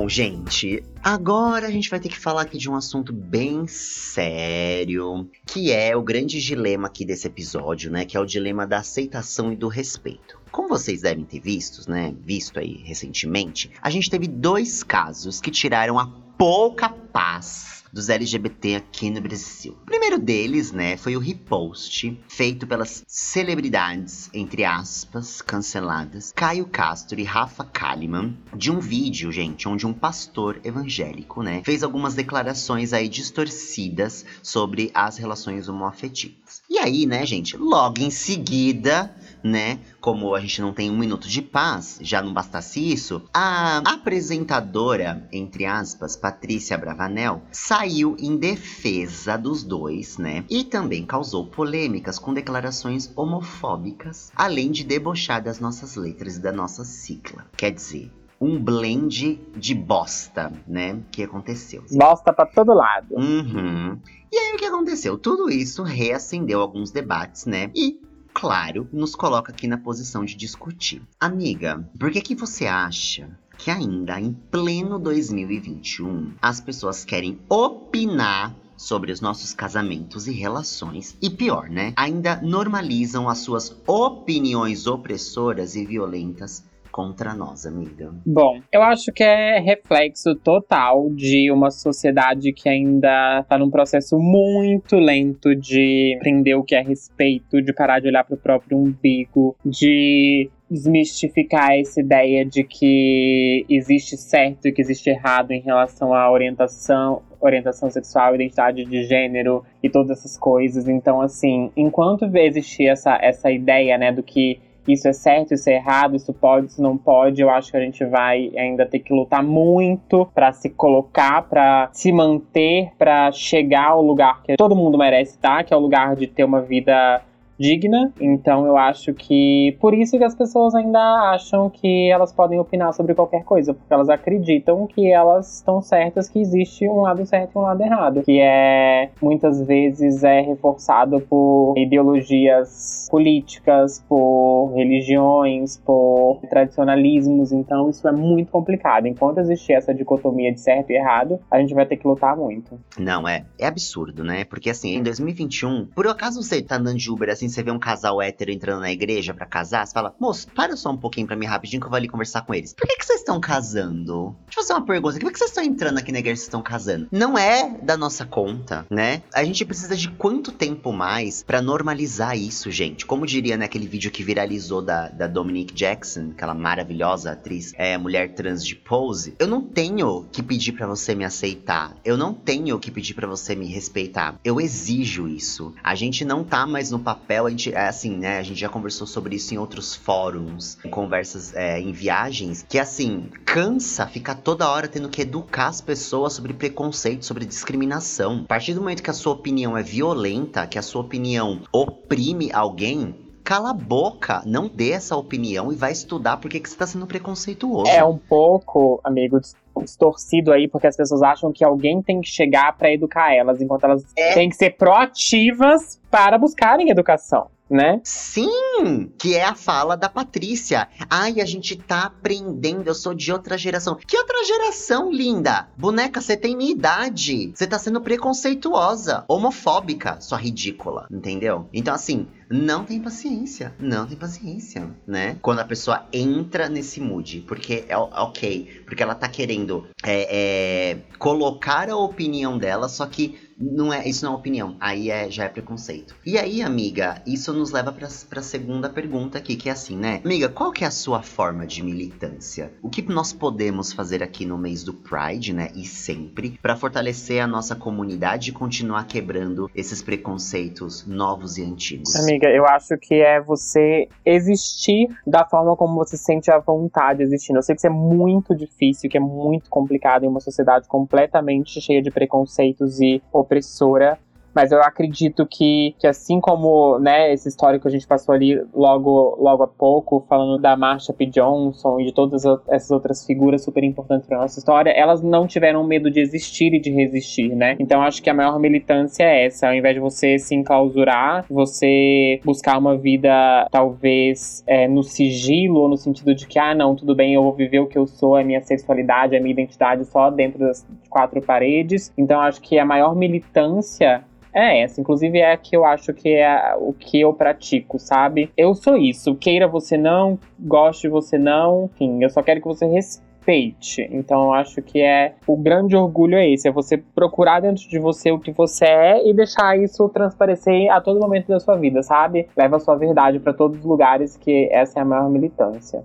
[0.00, 5.28] Bom, gente, agora a gente vai ter que falar aqui de um assunto bem sério,
[5.44, 8.06] que é o grande dilema aqui desse episódio, né?
[8.06, 10.40] Que é o dilema da aceitação e do respeito.
[10.50, 12.14] Como vocês devem ter visto, né?
[12.18, 16.06] Visto aí recentemente, a gente teve dois casos que tiraram a
[16.38, 19.76] pouca paz dos LGBT aqui no Brasil.
[19.82, 27.18] O primeiro deles, né, foi o repost feito pelas celebridades, entre aspas, canceladas, Caio Castro
[27.18, 32.92] e Rafa Kalimann, de um vídeo, gente, onde um pastor evangélico, né, fez algumas declarações
[32.92, 36.62] aí distorcidas sobre as relações homoafetivas.
[36.68, 41.28] E aí, né, gente, logo em seguida, né, como a gente não tem um minuto
[41.28, 49.36] de paz, já não bastasse isso, a apresentadora, entre aspas, Patrícia Bravanel, saiu em defesa
[49.36, 50.44] dos dois, né?
[50.48, 56.52] E também causou polêmicas com declarações homofóbicas, além de debochar das nossas letras e da
[56.52, 57.46] nossa cicla.
[57.56, 60.98] Quer dizer, um blend de bosta, né?
[61.12, 61.84] Que aconteceu.
[61.92, 63.14] Bosta para todo lado.
[63.14, 63.98] Uhum.
[64.32, 65.18] E aí o que aconteceu?
[65.18, 67.70] Tudo isso reacendeu alguns debates, né?
[67.74, 67.99] E
[68.32, 71.02] claro, nos coloca aqui na posição de discutir.
[71.18, 78.56] Amiga, por que que você acha que ainda em pleno 2021 as pessoas querem opinar
[78.80, 81.92] sobre os nossos casamentos e relações e pior, né?
[81.94, 88.12] Ainda normalizam as suas opiniões opressoras e violentas contra nós, amiga?
[88.26, 94.18] Bom, eu acho que é reflexo total de uma sociedade que ainda tá num processo
[94.18, 99.56] muito lento de aprender o que é respeito, de parar de olhar pro próprio umbigo,
[99.64, 106.30] de desmistificar essa ideia de que existe certo e que existe errado em relação à
[106.30, 110.86] orientação, orientação sexual, identidade de gênero e todas essas coisas.
[110.86, 115.74] Então, assim, enquanto existir essa, essa ideia, né, do que isso é certo, isso é
[115.74, 117.40] errado, isso pode, isso não pode.
[117.40, 121.88] Eu acho que a gente vai ainda ter que lutar muito para se colocar, para
[121.92, 126.16] se manter, para chegar ao lugar que todo mundo merece estar, que é o lugar
[126.16, 127.22] de ter uma vida
[127.60, 128.10] digna.
[128.18, 130.98] Então eu acho que por isso que as pessoas ainda
[131.32, 136.28] acham que elas podem opinar sobre qualquer coisa, porque elas acreditam que elas estão certas,
[136.28, 141.20] que existe um lado certo e um lado errado, que é muitas vezes é reforçado
[141.20, 147.52] por ideologias políticas, por religiões, por tradicionalismos.
[147.52, 149.06] Então isso é muito complicado.
[149.06, 152.80] Enquanto existir essa dicotomia de certo e errado, a gente vai ter que lutar muito.
[152.98, 154.44] Não, é, é absurdo, né?
[154.44, 157.78] Porque assim, em 2021, por acaso você tá andando de Uber assim, você vê um
[157.78, 161.36] casal hétero entrando na igreja para casar, você fala, moço, para só um pouquinho pra
[161.36, 162.72] mim rapidinho que eu vou ali conversar com eles.
[162.74, 164.36] Por que, que vocês estão casando?
[164.46, 165.18] Deixa eu fazer uma pergunta.
[165.18, 167.08] Por que, que vocês estão entrando aqui na igreja e vocês estão casando?
[167.10, 169.22] Não é da nossa conta, né?
[169.34, 173.06] A gente precisa de quanto tempo mais para normalizar isso, gente?
[173.06, 178.34] Como diria naquele vídeo que viralizou da, da Dominique Jackson, aquela maravilhosa atriz, é, mulher
[178.34, 179.34] trans de pose.
[179.38, 181.96] Eu não tenho que pedir para você me aceitar.
[182.04, 184.38] Eu não tenho que pedir para você me respeitar.
[184.44, 185.74] Eu exijo isso.
[185.82, 188.38] A gente não tá mais no papel, a gente, é assim, né?
[188.38, 192.78] A gente já conversou sobre isso em outros fóruns, em conversas é, em viagens, que
[192.78, 198.42] assim, cansa ficar toda hora tendo que educar as pessoas sobre preconceito, sobre discriminação.
[198.44, 202.50] A partir do momento que a sua opinião é violenta, que a sua opinião oprime
[202.52, 203.14] alguém,
[203.50, 207.06] cala a boca, não dê essa opinião e vai estudar porque que você tá sendo
[207.06, 207.90] preconceituoso.
[207.90, 209.40] É um pouco, amigo,
[209.82, 213.84] distorcido aí, porque as pessoas acham que alguém tem que chegar para educar elas, enquanto
[213.84, 214.34] elas é.
[214.34, 218.00] têm que ser proativas para buscarem educação né?
[218.02, 219.12] Sim!
[219.18, 220.88] Que é a fala da Patrícia.
[221.08, 223.96] Ai, a gente tá aprendendo, eu sou de outra geração.
[224.06, 225.68] Que outra geração, linda?
[225.76, 227.52] Boneca, você tem minha idade.
[227.54, 231.68] Você tá sendo preconceituosa, homofóbica, sua ridícula, entendeu?
[231.72, 233.72] Então, assim, não tem paciência.
[233.78, 235.36] Não tem paciência, né?
[235.40, 237.44] Quando a pessoa entra nesse mood.
[237.46, 238.82] Porque é ok.
[238.84, 244.24] Porque ela tá querendo é, é, colocar a opinião dela, só que não é, isso
[244.24, 246.14] não é opinião, aí é, já é preconceito.
[246.24, 250.20] E aí, amiga, isso nos leva para a segunda pergunta aqui, que é assim, né?
[250.24, 252.72] Amiga, qual que é a sua forma de militância?
[252.82, 255.70] O que nós podemos fazer aqui no mês do Pride, né?
[255.74, 262.16] E sempre, para fortalecer a nossa comunidade e continuar quebrando esses preconceitos novos e antigos?
[262.16, 267.58] Amiga, eu acho que é você existir da forma como você sente a vontade existindo.
[267.58, 271.80] Eu sei que isso é muito difícil, que é muito complicado em uma sociedade completamente
[271.80, 274.16] cheia de preconceitos e opressora
[274.54, 278.60] mas eu acredito que, que assim como né, esse histórico que a gente passou ali
[278.74, 281.26] logo, logo há pouco, falando da Marsha P.
[281.26, 285.84] Johnson e de todas essas outras figuras super importantes para nossa história, elas não tiveram
[285.84, 287.76] medo de existir e de resistir, né?
[287.78, 289.68] Então acho que a maior militância é essa.
[289.68, 295.88] Ao invés de você se enclausurar, você buscar uma vida talvez é, no sigilo, ou
[295.88, 298.36] no sentido de que, ah, não, tudo bem, eu vou viver o que eu sou,
[298.36, 302.12] a minha sexualidade, a minha identidade só dentro das quatro paredes.
[302.16, 306.28] Então acho que a maior militância é essa, inclusive é a que eu acho que
[306.30, 308.50] é o que eu pratico, sabe?
[308.56, 312.86] Eu sou isso, queira você não, goste você não, enfim, eu só quero que você
[312.86, 314.08] respeite.
[314.12, 317.98] Então eu acho que é o grande orgulho é esse, é você procurar dentro de
[317.98, 322.02] você o que você é e deixar isso transparecer a todo momento da sua vida,
[322.02, 322.48] sabe?
[322.56, 326.04] Leva a sua verdade para todos os lugares que essa é a maior militância.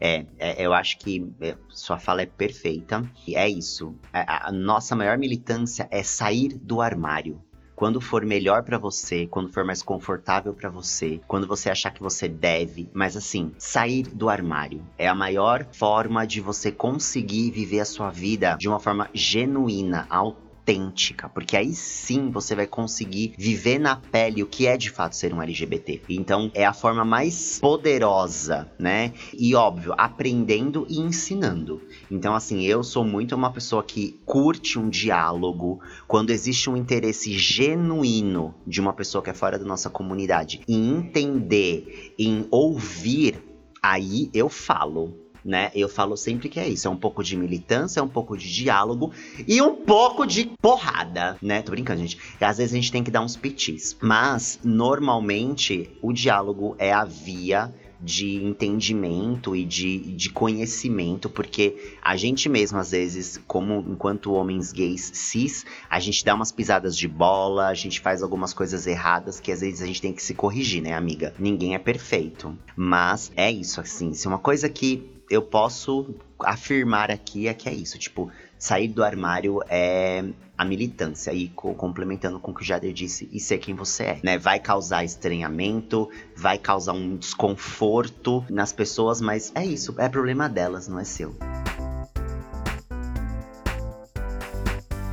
[0.00, 3.02] É, é, eu acho que é, sua fala é perfeita.
[3.26, 3.94] E é isso.
[4.12, 7.40] A, a nossa maior militância é sair do armário
[7.80, 12.02] quando for melhor para você, quando for mais confortável para você, quando você achar que
[12.02, 17.80] você deve, mas assim, sair do armário é a maior forma de você conseguir viver
[17.80, 23.34] a sua vida de uma forma genuína, autêntica autêntica, porque aí sim você vai conseguir
[23.36, 26.02] viver na pele o que é de fato ser um LGBT.
[26.08, 29.12] Então é a forma mais poderosa, né?
[29.36, 31.80] E óbvio, aprendendo e ensinando.
[32.10, 37.32] Então assim, eu sou muito uma pessoa que curte um diálogo quando existe um interesse
[37.32, 43.42] genuíno de uma pessoa que é fora da nossa comunidade em entender, em ouvir,
[43.82, 45.70] aí eu falo né?
[45.74, 48.52] Eu falo sempre que é isso, é um pouco de militância, é um pouco de
[48.52, 49.12] diálogo
[49.46, 51.62] e um pouco de porrada, né?
[51.62, 52.18] Tô brincando, gente.
[52.40, 57.04] Às vezes a gente tem que dar uns pitis, mas normalmente o diálogo é a
[57.04, 64.32] via de entendimento e de, de conhecimento, porque a gente mesmo, às vezes, como enquanto
[64.32, 68.86] homens gays cis, a gente dá umas pisadas de bola, a gente faz algumas coisas
[68.86, 71.34] erradas que às vezes a gente tem que se corrigir, né, amiga?
[71.38, 72.56] Ninguém é perfeito.
[72.74, 77.72] Mas é isso, assim, se uma coisa que eu posso afirmar aqui é que é
[77.72, 80.24] isso, tipo, sair do armário é
[80.58, 84.20] a militância e complementando com o que o Jader disse e ser quem você é,
[84.24, 84.36] né?
[84.36, 90.88] Vai causar estranhamento, vai causar um desconforto nas pessoas, mas é isso, é problema delas,
[90.88, 91.32] não é seu.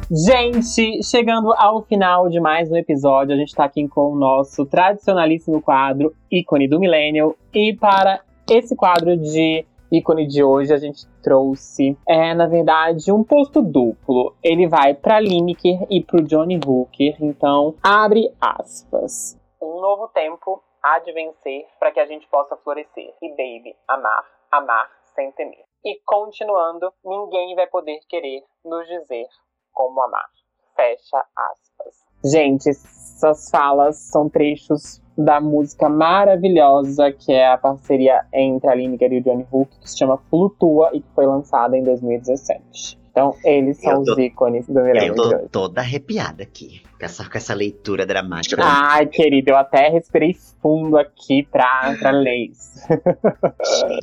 [0.09, 4.65] Gente, chegando ao final de mais um episódio, a gente tá aqui com o nosso
[4.65, 7.35] tradicionalíssimo quadro ícone do Millennial.
[7.53, 13.23] E para esse quadro de ícone de hoje, a gente trouxe, é, na verdade, um
[13.23, 14.35] posto duplo.
[14.43, 17.15] Ele vai para Lineker e pro Johnny Hooker.
[17.21, 19.39] Então, abre aspas.
[19.61, 23.13] Um novo tempo há de vencer para que a gente possa florescer.
[23.21, 25.65] E, baby, amar, amar sem temer.
[25.83, 29.25] E continuando, ninguém vai poder querer nos dizer
[29.73, 30.27] como amar.
[30.75, 31.95] Fecha aspas.
[32.23, 39.11] Gente, essas falas são trechos da música maravilhosa que é a parceria entre a Lineker
[39.13, 42.99] e o Johnny Hook, que se chama Flutua e que foi lançada em 2017.
[43.17, 45.07] Então, eles são tô, os ícones do Milênio.
[45.07, 48.61] Eu tô toda arrepiada aqui, com essa, com essa leitura dramática.
[48.63, 52.79] Ai, querido, eu até respirei fundo aqui pra, pra ler isso.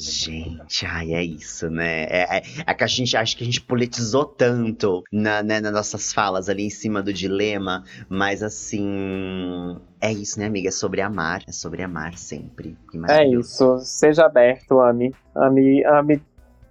[0.00, 2.06] gente, ai, é isso, né?
[2.06, 5.72] É, é, é, que a gente acha que a gente politizou tanto na, né, nas
[5.72, 9.78] nossas falas ali em cima do dilema, mas assim.
[10.00, 10.70] É isso, né, amiga?
[10.70, 11.44] É sobre amar.
[11.46, 12.76] É sobre amar sempre.
[13.08, 13.78] É isso.
[13.78, 15.14] Seja aberto, ame.
[15.36, 16.20] Ame, ame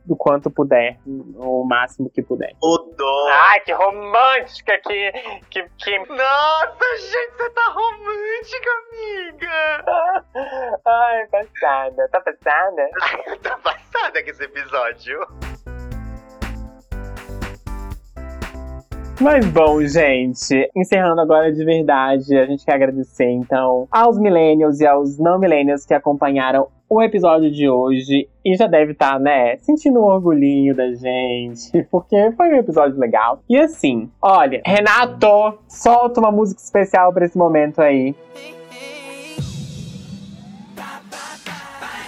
[0.05, 2.53] do quanto puder, o máximo que puder.
[2.61, 3.27] O dó.
[3.29, 5.11] Ai, que romântica, que,
[5.49, 5.99] que, que...
[5.99, 9.85] Nossa, gente, você tá romântica, amiga!
[10.85, 12.09] Ai, passada.
[12.09, 12.89] Tá passada?
[13.41, 15.19] tá passada com esse episódio.
[19.22, 24.88] Mas bom, gente, encerrando agora de verdade, a gente quer agradecer então aos millennials e
[24.88, 29.57] aos não millennials que acompanharam o episódio de hoje e já deve estar, tá, né,
[29.57, 33.39] sentindo um orgulhinho da gente, porque foi um episódio legal.
[33.49, 38.16] E assim, olha, Renato, solta uma música especial para esse momento aí.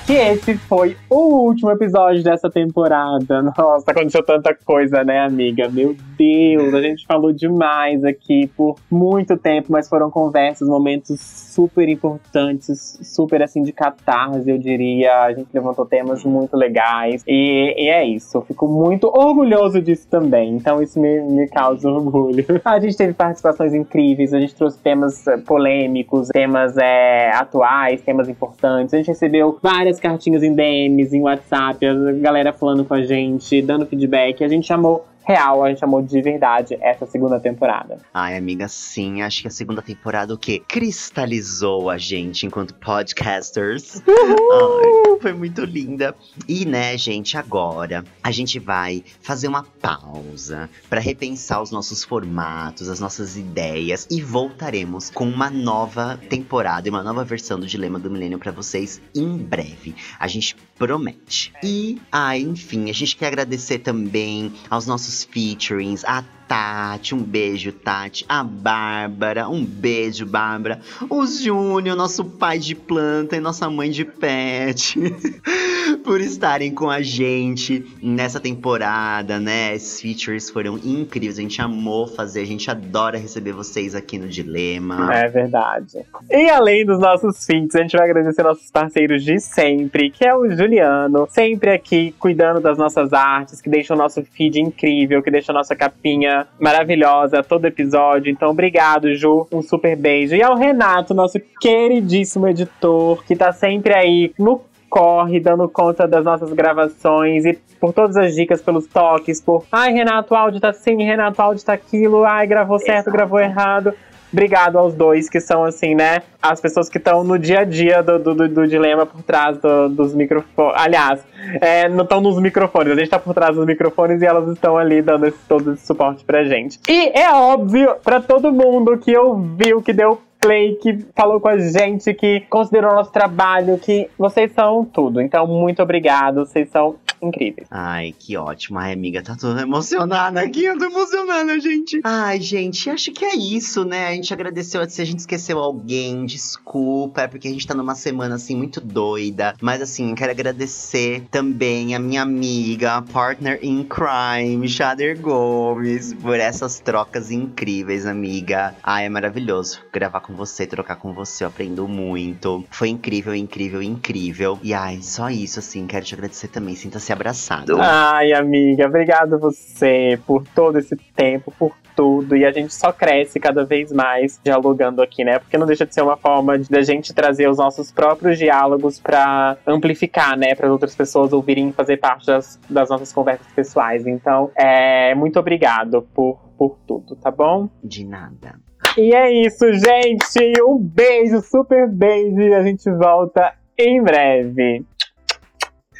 [0.06, 3.42] Que esse foi o último episódio dessa temporada.
[3.42, 5.68] Nossa, aconteceu tanta coisa, né, amiga?
[5.68, 11.90] Meu Deus, a gente falou demais aqui por muito tempo, mas foram conversas, momentos super
[11.90, 15.24] importantes, super assim de catarse, eu diria.
[15.24, 17.24] A gente levantou temas muito legais.
[17.28, 20.56] E, e é isso, eu fico muito orgulhoso disso também.
[20.56, 22.46] Então isso me, me causa orgulho.
[22.64, 28.28] A gente teve participações incríveis, a gente trouxe temas eh, polêmicos, temas é, atuais, temas
[28.28, 28.94] importantes.
[28.94, 33.04] A gente recebeu várias várias cartinhas em DMs, em WhatsApp, a galera falando com a
[33.04, 34.44] gente, dando feedback.
[34.44, 37.98] A gente chamou real, a gente chamou de verdade essa segunda temporada.
[38.14, 39.22] Ai, amiga, sim.
[39.22, 40.62] Acho que a segunda temporada o quê?
[40.68, 44.02] Cristalizou a gente enquanto podcasters.
[44.08, 46.16] Ai, foi muito linda.
[46.48, 52.90] E, né, gente, agora a gente vai fazer uma pausa para repensar os nossos formatos,
[52.90, 58.00] as nossas ideias e voltaremos com uma nova temporada e uma nova versão do Dilema
[58.00, 59.96] do Milênio para vocês em breve.
[60.20, 61.54] A gente promete.
[61.64, 67.72] E, ah, enfim, a gente quer agradecer também aos nossos featurings, a Tati, um beijo,
[67.72, 68.26] Tati.
[68.28, 70.80] A Bárbara, um beijo, Bárbara.
[71.10, 75.00] O Júnior, nosso pai de planta e nossa mãe de pet.
[76.04, 79.76] por estarem com a gente nessa temporada, né?
[79.76, 81.38] Esses features foram incríveis.
[81.38, 85.14] A gente amou fazer, a gente adora receber vocês aqui no Dilema.
[85.14, 86.06] É verdade.
[86.30, 90.36] E além dos nossos feats, a gente vai agradecer nossos parceiros de sempre, que é
[90.36, 95.32] o Juliano, sempre aqui cuidando das nossas artes, que deixa o nosso feed incrível, que
[95.32, 98.32] deixa a nossa capinha maravilhosa todo episódio.
[98.32, 99.48] Então, obrigado, Ju.
[99.52, 100.36] Um super beijo.
[100.36, 106.24] E ao Renato, nosso queridíssimo editor, que tá sempre aí no corre, dando conta das
[106.24, 110.70] nossas gravações e por todas as dicas, pelos toques, por ai, Renato, o áudio tá
[110.70, 113.12] assim, Renato, o áudio tá aquilo, ai, gravou certo, Exato.
[113.12, 113.94] gravou errado.
[114.32, 116.22] Obrigado aos dois, que são, assim, né?
[116.42, 119.90] As pessoas que estão no dia a dia do, do, do dilema por trás do,
[119.90, 120.76] dos microfones.
[120.76, 121.24] Aliás,
[121.62, 124.78] é, não estão nos microfones, a gente tá por trás dos microfones e elas estão
[124.78, 126.80] ali dando esse, todo esse suporte pra gente.
[126.88, 131.58] E é óbvio para todo mundo que ouviu, que deu Play, que falou com a
[131.58, 135.20] gente, que considerou nosso trabalho, que vocês são tudo.
[135.20, 136.98] Então, muito obrigado, vocês são
[137.28, 137.68] incríveis.
[137.70, 138.80] Ai, que ótimo.
[138.80, 142.00] Ai, amiga, tá toda emocionada aqui, eu tô emocionada, gente.
[142.04, 144.08] Ai, gente, acho que é isso, né?
[144.08, 147.96] A gente agradeceu se a gente esqueceu alguém, desculpa, é porque a gente tá numa
[147.96, 149.56] semana, assim, muito doida.
[149.62, 156.80] Mas, assim, quero agradecer também a minha amiga, partner in crime, Shader Gomes, por essas
[156.80, 158.76] trocas incríveis, amiga.
[158.84, 162.64] Ai, é maravilhoso gravar com você, trocar com você, eu aprendo muito.
[162.70, 164.60] Foi incrível, incrível, incrível.
[164.62, 166.76] E ai, só isso, assim, quero te agradecer também.
[166.76, 167.78] Sinta-se abraçado.
[167.80, 172.36] Ai, amiga, obrigado você por todo esse tempo, por tudo.
[172.36, 175.40] E a gente só cresce cada vez mais dialogando aqui, né?
[175.40, 179.00] Porque não deixa de ser uma forma de a gente trazer os nossos próprios diálogos
[179.00, 180.54] para amplificar, né?
[180.54, 184.06] Para outras pessoas ouvirem fazer parte das, das nossas conversas pessoais.
[184.06, 187.70] Então, é, muito obrigado por por tudo, tá bom?
[187.84, 188.56] De nada.
[188.98, 190.62] E é isso, gente.
[190.64, 192.40] Um beijo, super beijo.
[192.40, 194.86] E a gente volta em breve.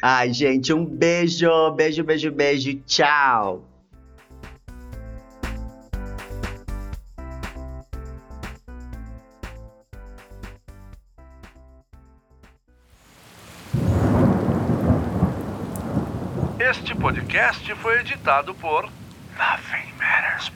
[0.00, 1.70] Ai, gente, um beijo.
[1.72, 2.74] Beijo, beijo, beijo.
[2.86, 3.64] Tchau.
[16.58, 18.84] Este podcast foi editado por
[19.36, 20.50] Nothing Matters